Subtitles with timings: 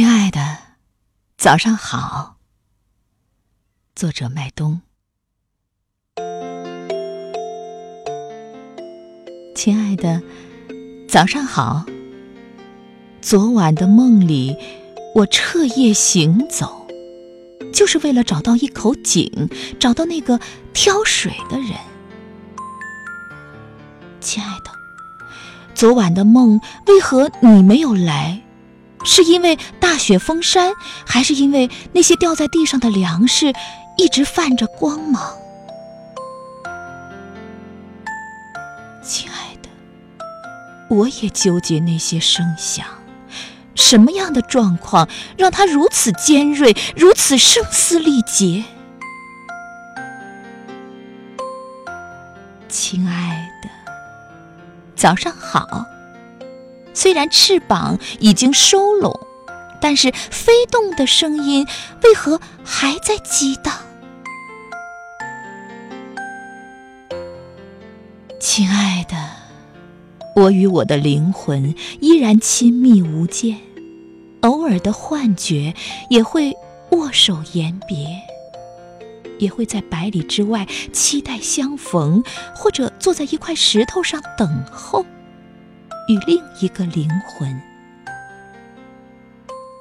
[0.00, 0.56] 亲爱的，
[1.36, 2.36] 早上好。
[3.94, 4.80] 作者麦冬。
[9.54, 10.22] 亲爱的，
[11.06, 11.84] 早上好。
[13.20, 14.56] 昨晚的梦里，
[15.16, 16.86] 我彻夜行走，
[17.70, 20.40] 就是为了找到一口井，找到那个
[20.72, 21.72] 挑水的人。
[24.18, 24.70] 亲爱的，
[25.74, 28.39] 昨晚的梦为何你没有来？
[29.04, 30.72] 是因为大雪封山，
[31.06, 33.52] 还是因为那些掉在地上的粮食
[33.96, 35.22] 一直泛着光芒？
[39.02, 39.68] 亲爱的，
[40.88, 42.86] 我也纠结那些声响，
[43.74, 48.64] 什么样的状况让它如此尖锐，如此声嘶力竭？
[52.68, 53.68] 亲爱的，
[54.94, 55.84] 早上好。
[57.00, 59.18] 虽然翅膀已经收拢，
[59.80, 61.66] 但是飞动的声音
[62.02, 63.72] 为何还在激荡？
[68.38, 69.16] 亲爱的，
[70.36, 73.56] 我与我的灵魂依然亲密无间，
[74.42, 75.74] 偶尔的幻觉
[76.10, 76.54] 也会
[76.90, 77.96] 握手言别，
[79.38, 82.22] 也会在百里之外期待相逢，
[82.54, 85.06] 或者坐在一块石头上等候。
[86.08, 87.60] 与另一个灵魂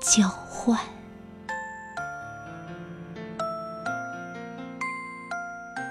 [0.00, 0.78] 交换，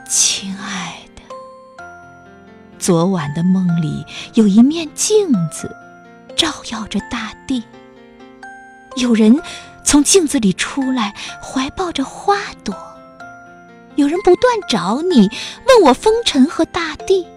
[0.07, 1.21] 亲爱的，
[2.77, 5.75] 昨晚的梦里有一面镜子，
[6.35, 7.63] 照耀着大地。
[8.95, 9.39] 有人
[9.83, 12.75] 从镜子里出来，怀抱着花朵。
[13.95, 15.29] 有人不断找你，
[15.67, 17.27] 问我风尘和大地，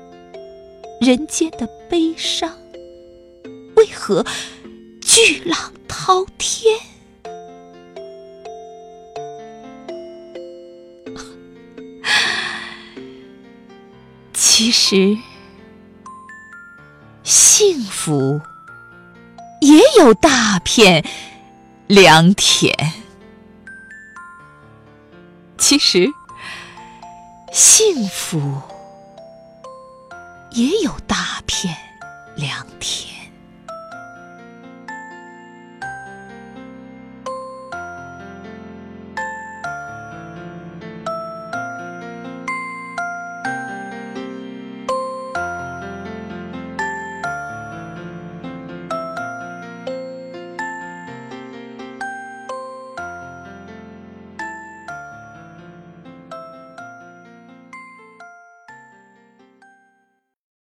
[1.00, 2.50] 人间的悲伤。
[3.82, 4.24] 为何
[5.00, 6.78] 巨浪滔天？
[14.32, 15.18] 其实，
[17.24, 18.40] 幸福
[19.60, 21.04] 也有大片
[21.88, 22.72] 良田。
[25.58, 26.08] 其实，
[27.52, 28.62] 幸福
[30.52, 31.76] 也有大片
[32.36, 33.21] 良田。